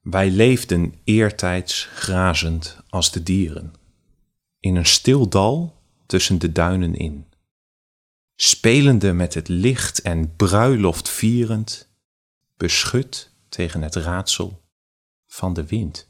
Wij 0.00 0.30
leefden 0.30 0.94
eertijds 1.04 1.84
grazend 1.84 2.76
als 2.88 3.12
de 3.12 3.22
dieren, 3.22 3.72
in 4.58 4.76
een 4.76 4.86
stil 4.86 5.28
dal 5.28 5.82
tussen 6.06 6.38
de 6.38 6.52
duinen 6.52 6.94
in, 6.94 7.26
spelende 8.34 9.12
met 9.12 9.34
het 9.34 9.48
licht 9.48 10.00
en 10.00 10.36
bruiloft 10.36 11.08
vierend, 11.08 11.94
beschut 12.56 13.32
tegen 13.48 13.82
het 13.82 13.94
raadsel 13.94 14.62
van 15.26 15.52
de 15.52 15.66
wind. 15.66 16.08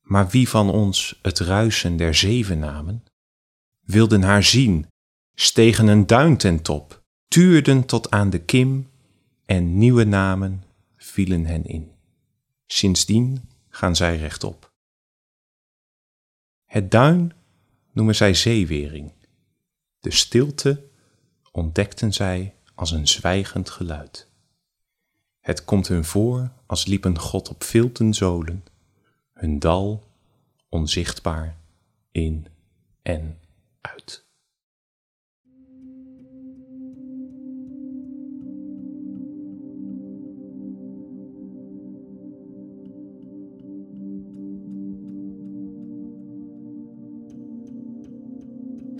Maar 0.00 0.28
wie 0.28 0.48
van 0.48 0.70
ons 0.70 1.18
het 1.22 1.38
ruisen 1.38 1.96
der 1.96 2.14
zeven 2.14 2.58
namen, 2.58 3.04
wilden 3.80 4.22
haar 4.22 4.42
zien, 4.42 4.86
stegen 5.34 5.86
een 5.86 6.06
duin 6.06 6.36
ten 6.36 6.62
top, 6.62 7.02
tuurden 7.28 7.84
tot 7.84 8.10
aan 8.10 8.30
de 8.30 8.40
kim 8.40 8.90
en 9.46 9.78
nieuwe 9.78 10.04
namen 10.04 10.64
vielen 10.96 11.46
hen 11.46 11.64
in. 11.64 11.97
Sindsdien 12.70 13.48
gaan 13.68 13.96
zij 13.96 14.16
rechtop. 14.16 14.72
Het 16.64 16.90
duin 16.90 17.32
noemen 17.92 18.14
zij 18.14 18.34
zeewering. 18.34 19.12
De 20.00 20.10
stilte 20.10 20.88
ontdekten 21.52 22.12
zij 22.12 22.54
als 22.74 22.90
een 22.90 23.08
zwijgend 23.08 23.70
geluid. 23.70 24.28
Het 25.40 25.64
komt 25.64 25.88
hun 25.88 26.04
voor 26.04 26.52
als 26.66 26.86
liep 26.86 27.04
een 27.04 27.18
god 27.18 27.48
op 27.48 27.64
vilten 27.64 28.14
zolen, 28.14 28.64
hun 29.32 29.58
dal 29.58 30.08
onzichtbaar 30.68 31.56
in 32.10 32.46
en 33.02 33.40
uit. 33.80 34.27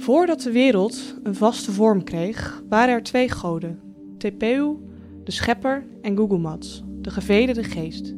Voordat 0.08 0.40
de 0.40 0.52
wereld 0.52 1.14
een 1.22 1.34
vaste 1.34 1.72
vorm 1.72 2.04
kreeg, 2.04 2.62
waren 2.68 2.94
er 2.94 3.02
twee 3.02 3.28
goden: 3.28 3.80
Tepeu, 4.18 4.76
de 5.24 5.30
schepper, 5.30 5.86
en 6.02 6.16
Gugumatz, 6.16 6.82
de 7.00 7.10
gevederde 7.10 7.64
geest. 7.64 8.14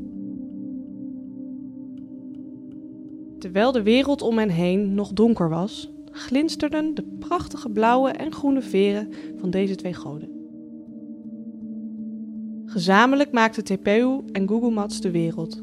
Terwijl 3.38 3.72
de 3.72 3.82
wereld 3.82 4.22
om 4.22 4.38
hen 4.38 4.48
heen 4.48 4.94
nog 4.94 5.12
donker 5.12 5.48
was, 5.48 5.90
glinsterden 6.10 6.94
de 6.94 7.16
prachtige 7.18 7.70
blauwe 7.70 8.10
en 8.10 8.32
groene 8.32 8.62
veren 8.62 9.08
van 9.36 9.50
deze 9.50 9.74
twee 9.74 9.94
goden. 9.94 10.30
Gezamenlijk 12.64 13.32
maakten 13.32 13.64
Tepeu 13.64 14.20
en 14.32 14.48
Gugumatz 14.48 14.98
de 14.98 15.10
wereld. 15.10 15.62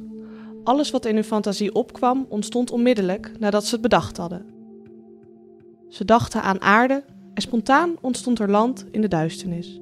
Alles 0.64 0.92
wat 0.92 1.06
in 1.06 1.16
hun 1.16 1.24
fantasie 1.24 1.74
opkwam, 1.74 2.26
ontstond 2.30 2.72
onmiddellijk 2.72 3.32
nadat 3.40 3.66
ze 3.66 3.72
het 3.72 3.82
bedacht 3.82 4.18
hadden. 4.18 4.57
Ze 5.90 6.06
dachten 6.06 6.42
aan 6.42 6.62
aarde 6.62 7.04
en 7.34 7.42
spontaan 7.42 7.96
ontstond 8.02 8.40
er 8.40 8.50
land 8.50 8.86
in 8.92 9.02
de 9.02 9.08
duisternis. 9.08 9.82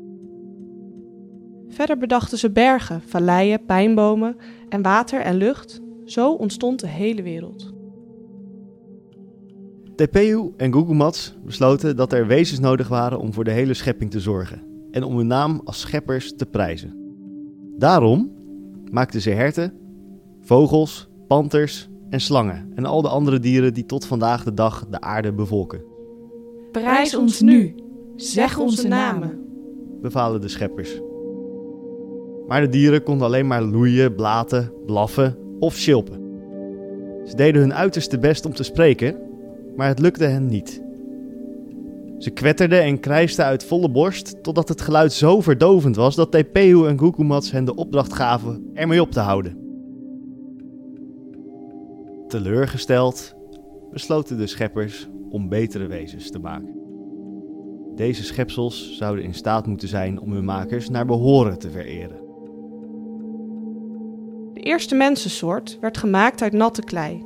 Verder 1.68 1.98
bedachten 1.98 2.38
ze 2.38 2.52
bergen, 2.52 3.02
valleien, 3.02 3.66
pijnbomen 3.66 4.36
en 4.70 4.82
water 4.82 5.22
en 5.22 5.36
lucht. 5.36 5.82
Zo 6.06 6.34
ontstond 6.34 6.80
de 6.80 6.88
hele 6.88 7.24
wereld. 7.24 7.74
TPU 9.96 10.54
en 10.58 10.74
Gugumatz 10.74 11.34
besloten 11.46 11.96
dat 11.96 12.14
er 12.14 12.28
wezens 12.28 12.60
nodig 12.60 12.88
waren 12.88 13.20
om 13.20 13.34
voor 13.34 13.44
de 13.44 13.52
hele 13.52 13.74
schepping 13.74 14.12
te 14.12 14.20
zorgen 14.20 14.62
en 14.92 15.04
om 15.04 15.18
hun 15.18 15.28
naam 15.28 15.62
als 15.64 15.80
scheppers 15.80 16.36
te 16.36 16.46
prijzen. 16.46 16.94
Daarom 17.78 18.32
maakten 18.92 19.22
ze 19.22 19.30
herten, 19.30 19.74
vogels, 20.42 21.08
panters 21.28 21.90
en 22.10 22.22
slangen 22.22 22.72
en 22.76 22.86
al 22.86 23.02
de 23.02 23.10
andere 23.10 23.40
dieren 23.40 23.74
die 23.74 23.86
tot 23.86 24.06
vandaag 24.06 24.44
de 24.44 24.54
dag 24.54 24.88
de 24.90 25.02
aarde 25.02 25.34
bevolken. 25.34 25.95
Prijs 26.82 27.16
ons 27.16 27.42
nu, 27.42 27.76
zeg 28.16 28.60
onze 28.60 28.88
namen, 28.88 29.40
bevalen 30.02 30.42
de 30.42 30.48
scheppers. 30.48 31.02
Maar 32.48 32.62
de 32.62 32.70
dieren 32.70 33.04
konden 33.04 33.28
alleen 33.28 33.48
maar 33.48 33.64
loeien, 33.64 34.16
blaten, 34.16 34.72
blaffen 34.86 35.38
of 35.60 35.76
sjilpen. 35.76 36.20
Ze 37.26 37.36
deden 37.36 37.62
hun 37.62 37.74
uiterste 37.74 38.20
best 38.20 38.46
om 38.46 38.54
te 38.54 38.64
spreken, 38.64 39.18
maar 39.76 39.88
het 39.88 40.00
lukte 40.00 40.24
hen 40.24 40.48
niet. 40.48 40.84
Ze 42.18 42.30
kwetterden 42.30 42.82
en 42.82 43.00
krijsten 43.00 43.46
uit 43.46 43.66
volle 43.66 43.90
borst 43.90 44.44
totdat 44.44 44.70
het 44.70 44.82
geluid 44.82 45.14
zo 45.14 45.42
verdovend 45.42 45.96
was 45.96 46.16
dat 46.16 46.32
Tepehu 46.32 46.88
en 46.88 47.00
Gukumats 47.00 47.52
hen 47.52 47.66
de 47.66 47.76
opdracht 47.76 48.14
gaven 48.14 48.70
ermee 48.74 49.02
op 49.02 49.12
te 49.12 49.20
houden. 49.20 49.58
Teleurgesteld 52.28 53.36
besloten 53.92 54.38
de 54.38 54.48
scheppers 54.48 55.10
om 55.36 55.50
betere 55.50 55.88
wezens 55.88 56.32
te 56.32 56.40
maken. 56.40 56.76
Deze 57.96 58.24
schepsels 58.24 58.98
zouden 58.98 59.24
in 59.24 59.34
staat 59.34 59.68
moeten 59.68 59.88
zijn 59.88 60.20
om 60.20 60.32
hun 60.32 60.46
makers 60.46 60.90
naar 60.90 61.06
behoren 61.06 61.60
te 61.60 61.70
vereren. 61.70 62.18
De 64.54 64.60
eerste 64.60 64.96
mensensoort 64.96 65.78
werd 65.82 65.98
gemaakt 65.98 66.42
uit 66.42 66.54
natte 66.54 66.82
klei. 66.82 67.24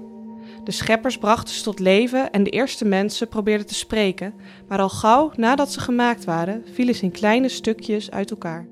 De 0.63 0.71
scheppers 0.71 1.17
brachten 1.17 1.55
ze 1.55 1.63
tot 1.63 1.79
leven 1.79 2.31
en 2.31 2.43
de 2.43 2.49
eerste 2.49 2.85
mensen 2.85 3.27
probeerden 3.27 3.67
te 3.67 3.75
spreken, 3.75 4.33
maar 4.67 4.79
al 4.79 4.89
gauw 4.89 5.31
nadat 5.35 5.71
ze 5.71 5.79
gemaakt 5.79 6.25
waren, 6.25 6.63
vielen 6.73 6.95
ze 6.95 7.03
in 7.03 7.11
kleine 7.11 7.49
stukjes 7.49 8.11
uit 8.11 8.31
elkaar. 8.31 8.67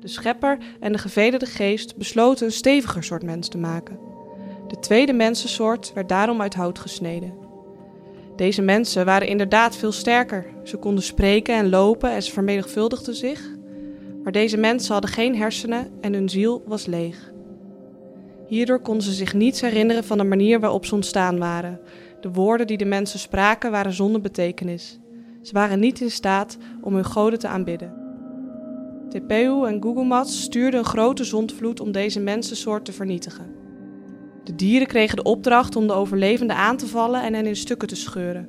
De 0.00 0.08
schepper 0.08 0.58
en 0.80 0.92
de 0.92 0.98
gevederde 0.98 1.46
geest 1.46 1.96
besloten 1.96 2.46
een 2.46 2.52
steviger 2.52 3.04
soort 3.04 3.22
mens 3.22 3.48
te 3.48 3.58
maken. 3.58 3.98
De 4.68 4.78
tweede 4.78 5.12
mensensoort 5.12 5.92
werd 5.92 6.08
daarom 6.08 6.40
uit 6.40 6.54
hout 6.54 6.78
gesneden. 6.78 7.39
Deze 8.40 8.62
mensen 8.62 9.04
waren 9.04 9.28
inderdaad 9.28 9.76
veel 9.76 9.92
sterker. 9.92 10.46
Ze 10.64 10.76
konden 10.76 11.04
spreken 11.04 11.54
en 11.54 11.68
lopen 11.68 12.10
en 12.10 12.22
ze 12.22 12.32
vermenigvuldigden 12.32 13.14
zich. 13.14 13.40
Maar 14.22 14.32
deze 14.32 14.56
mensen 14.56 14.92
hadden 14.92 15.10
geen 15.10 15.36
hersenen 15.36 15.90
en 16.00 16.12
hun 16.12 16.28
ziel 16.28 16.62
was 16.66 16.86
leeg. 16.86 17.32
Hierdoor 18.46 18.80
konden 18.80 19.02
ze 19.02 19.12
zich 19.12 19.34
niets 19.34 19.60
herinneren 19.60 20.04
van 20.04 20.18
de 20.18 20.24
manier 20.24 20.60
waarop 20.60 20.86
ze 20.86 20.94
ontstaan 20.94 21.38
waren. 21.38 21.80
De 22.20 22.30
woorden 22.30 22.66
die 22.66 22.76
de 22.76 22.84
mensen 22.84 23.18
spraken 23.18 23.70
waren 23.70 23.92
zonder 23.92 24.20
betekenis. 24.20 24.98
Ze 25.42 25.52
waren 25.52 25.80
niet 25.80 26.00
in 26.00 26.10
staat 26.10 26.56
om 26.82 26.94
hun 26.94 27.04
goden 27.04 27.38
te 27.38 27.48
aanbidden. 27.48 27.94
Tepeu 29.08 29.66
en 29.66 29.82
Gugumatz 29.82 30.32
stuurden 30.32 30.80
een 30.80 30.86
grote 30.86 31.24
zondvloed 31.24 31.80
om 31.80 31.92
deze 31.92 32.20
mensensoort 32.20 32.84
te 32.84 32.92
vernietigen. 32.92 33.59
De 34.50 34.56
dieren 34.56 34.86
kregen 34.86 35.16
de 35.16 35.22
opdracht 35.22 35.76
om 35.76 35.86
de 35.86 35.92
overlevenden 35.92 36.56
aan 36.56 36.76
te 36.76 36.86
vallen 36.86 37.22
en 37.22 37.34
hen 37.34 37.46
in 37.46 37.56
stukken 37.56 37.88
te 37.88 37.96
scheuren. 37.96 38.48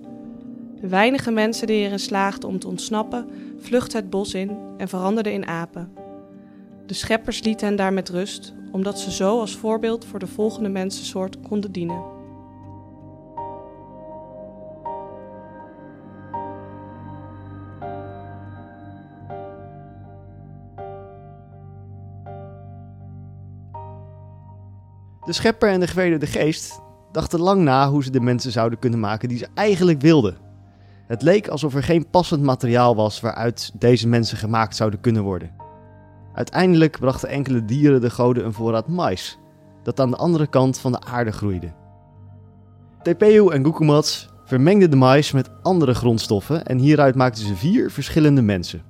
De 0.79 0.87
weinige 0.87 1.31
mensen 1.31 1.67
die 1.67 1.85
erin 1.85 1.99
slaagden 1.99 2.49
om 2.49 2.59
te 2.59 2.67
ontsnappen, 2.67 3.27
vluchtten 3.59 3.99
het 3.99 4.09
bos 4.09 4.33
in 4.33 4.57
en 4.77 4.87
veranderden 4.87 5.33
in 5.33 5.47
apen. 5.47 5.91
De 6.85 6.93
scheppers 6.93 7.43
lieten 7.43 7.67
hen 7.67 7.75
daar 7.75 7.93
met 7.93 8.09
rust, 8.09 8.53
omdat 8.71 8.99
ze 8.99 9.11
zo 9.11 9.39
als 9.39 9.55
voorbeeld 9.55 10.05
voor 10.05 10.19
de 10.19 10.27
volgende 10.27 10.69
mensensoort 10.69 11.41
konden 11.41 11.71
dienen. 11.71 12.03
De 25.25 25.33
schepper 25.33 25.69
en 25.69 25.79
de 25.79 25.87
gevederde 25.87 26.25
geest 26.25 26.81
dachten 27.11 27.39
lang 27.39 27.61
na 27.61 27.89
hoe 27.89 28.03
ze 28.03 28.11
de 28.11 28.19
mensen 28.19 28.51
zouden 28.51 28.79
kunnen 28.79 28.99
maken 28.99 29.29
die 29.29 29.37
ze 29.37 29.47
eigenlijk 29.53 30.01
wilden. 30.01 30.37
Het 31.07 31.21
leek 31.21 31.47
alsof 31.47 31.75
er 31.75 31.83
geen 31.83 32.09
passend 32.09 32.43
materiaal 32.43 32.95
was 32.95 33.19
waaruit 33.19 33.71
deze 33.79 34.07
mensen 34.07 34.37
gemaakt 34.37 34.75
zouden 34.75 34.99
kunnen 34.99 35.23
worden. 35.23 35.51
Uiteindelijk 36.33 36.99
brachten 36.99 37.29
enkele 37.29 37.65
dieren 37.65 38.01
de 38.01 38.09
goden 38.09 38.45
een 38.45 38.53
voorraad 38.53 38.87
mais, 38.87 39.37
dat 39.83 39.99
aan 39.99 40.09
de 40.09 40.17
andere 40.17 40.47
kant 40.47 40.79
van 40.79 40.91
de 40.91 41.01
aarde 41.01 41.31
groeide. 41.31 41.73
Tepeu 43.03 43.49
en 43.49 43.63
Gukumats 43.63 44.29
vermengden 44.45 44.89
de 44.89 44.95
mais 44.95 45.31
met 45.31 45.49
andere 45.61 45.93
grondstoffen 45.93 46.65
en 46.65 46.77
hieruit 46.77 47.15
maakten 47.15 47.45
ze 47.45 47.55
vier 47.55 47.91
verschillende 47.91 48.41
mensen. 48.41 48.83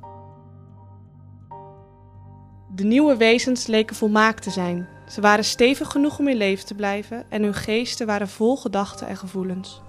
De 2.75 2.83
nieuwe 2.83 3.17
wezens 3.17 3.67
leken 3.67 3.95
volmaakt 3.95 4.43
te 4.43 4.49
zijn. 4.49 4.87
Ze 5.11 5.21
waren 5.21 5.43
stevig 5.43 5.91
genoeg 5.91 6.19
om 6.19 6.27
in 6.27 6.35
leven 6.35 6.65
te 6.65 6.75
blijven 6.75 7.23
en 7.29 7.43
hun 7.43 7.53
geesten 7.53 8.07
waren 8.07 8.27
vol 8.27 8.57
gedachten 8.57 9.07
en 9.07 9.17
gevoelens. 9.17 9.81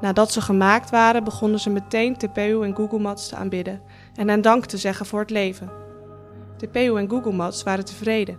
Nadat 0.00 0.32
ze 0.32 0.40
gemaakt 0.40 0.90
waren, 0.90 1.24
begonnen 1.24 1.60
ze 1.60 1.70
meteen 1.70 2.16
Tepeu 2.16 2.64
en 2.64 2.74
Gugumatz 2.74 3.28
te 3.28 3.36
aanbidden 3.36 3.82
en 4.14 4.28
hen 4.28 4.40
dank 4.40 4.66
te 4.66 4.76
zeggen 4.76 5.06
voor 5.06 5.20
het 5.20 5.30
leven. 5.30 5.70
Tepeu 6.56 6.98
en 6.98 7.08
Gugumatz 7.08 7.62
waren 7.62 7.84
tevreden. 7.84 8.38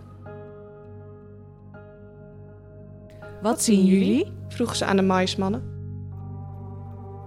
Wat 3.42 3.62
zien 3.62 3.84
jullie? 3.84 4.32
vroegen 4.48 4.76
ze 4.76 4.84
aan 4.84 4.96
de 4.96 5.02
maismannen. 5.02 5.76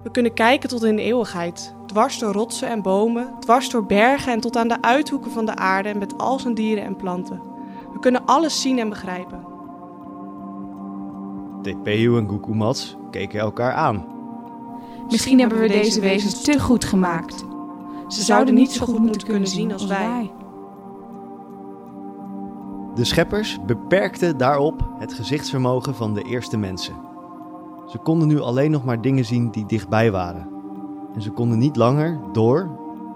We 0.04 0.12
kunnen 0.12 0.34
kijken 0.34 0.70
tot 0.70 0.84
in 0.84 0.96
de 0.96 1.02
eeuwigheid, 1.02 1.76
dwars 1.86 2.20
door 2.20 2.34
rotsen 2.34 2.70
en 2.70 2.82
bomen, 2.82 3.34
dwars 3.40 3.70
door 3.70 3.86
bergen 3.86 4.34
en 4.34 4.40
tot 4.40 4.56
aan 4.56 4.68
de 4.68 4.82
uithoeken 4.82 5.32
van 5.32 5.46
de 5.46 5.56
aarde 5.56 5.96
met 5.96 6.18
al 6.18 6.40
zijn 6.40 6.54
dieren 6.54 6.84
en 6.84 6.96
planten. 6.96 7.51
We 8.02 8.08
kunnen 8.10 8.28
alles 8.28 8.62
zien 8.62 8.80
en 8.80 8.90
begrijpen. 8.90 9.46
Tepeu 11.62 12.18
en 12.18 12.30
Gukumats 12.30 12.98
keken 13.12 13.40
elkaar 13.40 13.74
aan. 13.74 14.06
Misschien 15.10 15.40
hebben 15.40 15.60
we 15.60 15.68
deze 15.68 16.02
wezens 16.02 16.42
te 16.42 16.60
goed 16.60 16.86
gemaakt. 16.86 17.44
Ze 18.08 18.22
zouden 18.22 18.54
niet 18.54 18.72
zo 18.72 18.86
goed 18.86 19.00
moeten 19.00 19.28
kunnen 19.28 19.48
zien 19.48 19.74
als 19.74 19.86
wij. 19.86 20.32
De 22.96 23.04
scheppers 23.04 23.60
beperkten 23.66 24.38
daarop 24.38 24.88
het 25.00 25.14
gezichtsvermogen 25.14 25.96
van 25.96 26.14
de 26.14 26.22
eerste 26.22 26.58
mensen. 26.58 26.96
Ze 27.88 27.98
konden 27.98 28.28
nu 28.28 28.40
alleen 28.40 28.72
nog 28.72 28.86
maar 28.86 29.02
dingen 29.02 29.26
zien 29.26 29.52
die 29.52 29.66
dichtbij 29.66 30.12
waren. 30.12 30.48
En 31.14 31.22
ze 31.22 31.32
konden 31.32 31.58
niet 31.58 31.76
langer 31.76 32.20
door 32.32 32.70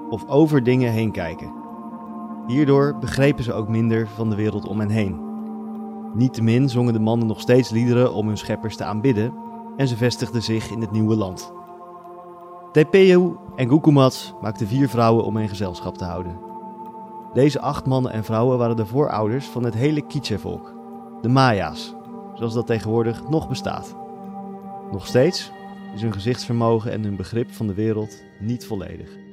of 0.09 0.27
over 0.27 0.63
dingen 0.63 0.91
heen 0.91 1.11
kijken. 1.11 1.64
Hierdoor 2.47 2.97
begrepen 2.99 3.43
ze 3.43 3.53
ook 3.53 3.67
minder 3.67 4.07
van 4.07 4.29
de 4.29 4.35
wereld 4.35 4.67
om 4.67 4.79
hen 4.79 4.89
heen. 4.89 5.19
Niettemin 6.13 6.69
zongen 6.69 6.93
de 6.93 6.99
mannen 6.99 7.27
nog 7.27 7.41
steeds 7.41 7.69
liederen 7.69 8.13
om 8.13 8.27
hun 8.27 8.37
scheppers 8.37 8.75
te 8.75 8.83
aanbidden 8.83 9.33
en 9.77 9.87
ze 9.87 9.97
vestigden 9.97 10.41
zich 10.41 10.69
in 10.69 10.81
het 10.81 10.91
nieuwe 10.91 11.15
land. 11.15 11.53
Tepeu 12.71 13.35
en 13.55 13.69
Gukumats 13.69 14.33
maakten 14.41 14.67
vier 14.67 14.89
vrouwen 14.89 15.25
om 15.25 15.35
hen 15.35 15.49
gezelschap 15.49 15.97
te 15.97 16.03
houden. 16.03 16.39
Deze 17.33 17.59
acht 17.59 17.85
mannen 17.85 18.11
en 18.11 18.23
vrouwen 18.23 18.57
waren 18.57 18.75
de 18.75 18.85
voorouders 18.85 19.45
van 19.45 19.63
het 19.63 19.73
hele 19.73 20.01
K'iche-volk, 20.01 20.73
de 21.21 21.29
Maya's, 21.29 21.95
zoals 22.33 22.53
dat 22.53 22.67
tegenwoordig 22.67 23.29
nog 23.29 23.47
bestaat. 23.47 23.95
Nog 24.91 25.07
steeds 25.07 25.51
is 25.93 26.01
hun 26.01 26.13
gezichtsvermogen 26.13 26.91
en 26.91 27.03
hun 27.03 27.15
begrip 27.15 27.51
van 27.51 27.67
de 27.67 27.73
wereld 27.73 28.23
niet 28.39 28.65
volledig. 28.65 29.24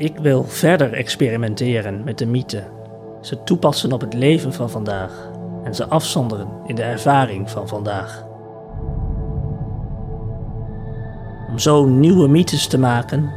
Ik 0.00 0.18
wil 0.18 0.44
verder 0.44 0.92
experimenteren 0.92 2.04
met 2.04 2.18
de 2.18 2.26
mythe, 2.26 2.64
ze 3.20 3.42
toepassen 3.42 3.92
op 3.92 4.00
het 4.00 4.14
leven 4.14 4.52
van 4.52 4.70
vandaag 4.70 5.30
en 5.64 5.74
ze 5.74 5.86
afzonderen 5.86 6.48
in 6.66 6.74
de 6.74 6.82
ervaring 6.82 7.50
van 7.50 7.68
vandaag. 7.68 8.24
Om 11.48 11.58
zo 11.58 11.84
nieuwe 11.86 12.28
mythes 12.28 12.66
te 12.66 12.78
maken 12.78 13.32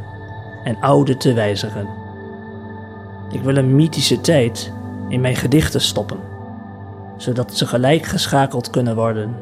en 0.64 0.80
oude 0.80 1.16
te 1.16 1.32
wijzigen. 1.32 1.88
Ik 3.30 3.40
wil 3.42 3.56
een 3.56 3.76
mythische 3.76 4.20
tijd 4.20 4.72
in 5.08 5.20
mijn 5.20 5.36
gedichten 5.36 5.80
stoppen, 5.80 6.18
zodat 7.16 7.56
ze 7.56 7.66
gelijk 7.66 8.06
geschakeld 8.06 8.70
kunnen 8.70 8.94
worden 8.94 9.36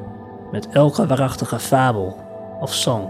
met 0.51 0.69
elke 0.69 1.07
waarachtige 1.07 1.59
fabel 1.59 2.17
of 2.61 2.75
song. 2.75 3.09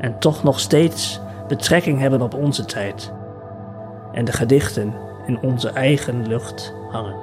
En 0.00 0.18
toch 0.18 0.42
nog 0.42 0.60
steeds 0.60 1.22
betrekking 1.56 1.98
hebben 2.00 2.22
op 2.22 2.34
onze 2.34 2.64
tijd 2.64 3.12
en 4.12 4.24
de 4.24 4.32
gedichten 4.32 4.94
in 5.26 5.38
onze 5.40 5.68
eigen 5.68 6.26
lucht 6.26 6.74
hangen. 6.90 7.16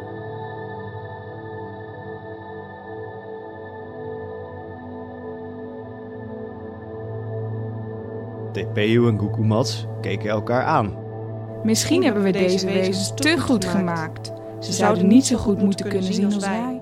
Tepeu 8.51 9.07
en 9.07 9.19
Gukumats 9.19 9.87
keken 10.01 10.29
elkaar 10.29 10.63
aan. 10.63 10.95
Misschien 11.63 12.03
hebben 12.03 12.23
we 12.23 12.31
deze 12.31 12.65
wezens 12.65 13.11
te 13.15 13.39
goed 13.39 13.65
gemaakt. 13.65 14.33
Ze 14.59 14.73
zouden 14.73 15.07
niet 15.07 15.25
zo 15.25 15.37
goed 15.37 15.61
moeten 15.61 15.89
kunnen 15.89 16.13
zien 16.13 16.25
als 16.25 16.37
wij. 16.37 16.80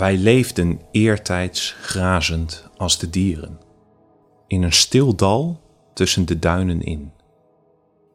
Wij 0.00 0.16
leefden 0.16 0.80
eertijds 0.90 1.76
grazend 1.80 2.68
als 2.76 2.98
de 2.98 3.10
dieren, 3.10 3.60
in 4.46 4.62
een 4.62 4.72
stil 4.72 5.16
dal 5.16 5.60
tussen 5.94 6.26
de 6.26 6.38
duinen 6.38 6.82
in, 6.82 7.12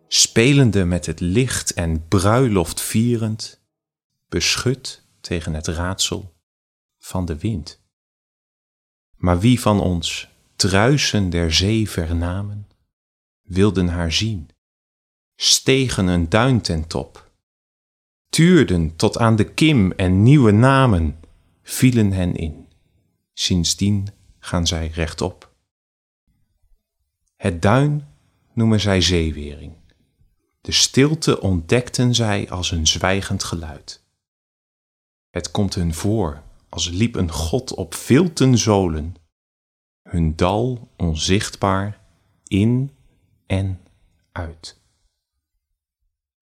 spelende 0.07 0.85
met 0.85 1.05
het 1.05 1.19
licht 1.19 1.73
en 1.73 2.07
bruiloft 2.07 2.81
vierend, 2.81 3.65
beschut 4.29 5.07
tegen 5.21 5.53
het 5.53 5.67
raadsel 5.67 6.33
van 6.97 7.25
de 7.25 7.37
wind. 7.37 7.83
Maar 9.15 9.39
wie 9.39 9.59
van 9.59 9.79
ons 9.79 10.29
truisen 10.55 11.29
der 11.29 11.53
zee 11.53 11.89
vernamen, 11.89 12.67
wilden 13.41 13.87
haar 13.87 14.11
zien, 14.11 14.49
stegen 15.35 16.07
een 16.07 16.29
duin 16.29 16.61
ten 16.61 16.87
top, 16.87 17.31
tuurden 18.29 18.95
tot 18.95 19.17
aan 19.17 19.35
de 19.35 19.53
kim 19.53 19.91
en 19.91 20.23
nieuwe 20.23 20.51
namen, 20.51 21.23
vielen 21.67 22.11
hen 22.11 22.35
in. 22.35 22.67
Sindsdien 23.33 24.07
gaan 24.39 24.67
zij 24.67 24.87
rechtop. 24.87 25.53
Het 27.35 27.61
duin 27.61 28.07
noemen 28.53 28.79
zij 28.79 29.01
zeewering. 29.01 29.73
De 30.61 30.71
stilte 30.71 31.41
ontdekten 31.41 32.15
zij 32.15 32.49
als 32.49 32.71
een 32.71 32.87
zwijgend 32.87 33.43
geluid. 33.43 34.03
Het 35.29 35.51
komt 35.51 35.75
hun 35.75 35.93
voor 35.93 36.43
als 36.69 36.89
liep 36.89 37.15
een 37.15 37.31
god 37.31 37.73
op 37.73 37.93
vilten 37.93 38.57
zolen, 38.57 39.15
hun 40.01 40.35
dal 40.35 40.91
onzichtbaar 40.97 42.01
in 42.43 42.91
en 43.45 43.81
uit. 44.31 44.81